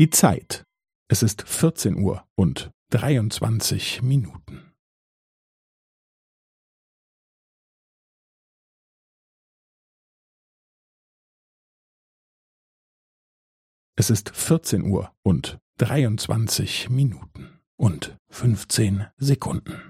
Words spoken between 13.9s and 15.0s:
Es ist 14